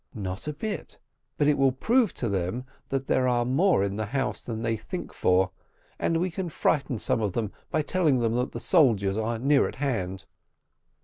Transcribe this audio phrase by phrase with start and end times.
[0.15, 0.97] "Not a bit;
[1.37, 4.75] but it will prove to them that there are more in the house than they
[4.75, 5.51] think for;
[5.99, 9.67] and we can frighten some of them by telling them that the soldiers are near
[9.67, 10.25] at hand."